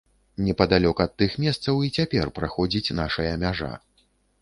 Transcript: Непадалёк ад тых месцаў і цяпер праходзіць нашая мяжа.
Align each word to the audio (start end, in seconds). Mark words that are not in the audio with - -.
Непадалёк 0.45 1.01
ад 1.05 1.13
тых 1.23 1.35
месцаў 1.45 1.85
і 1.89 1.93
цяпер 1.99 2.35
праходзіць 2.41 2.95
нашая 3.05 3.31
мяжа. 3.47 3.73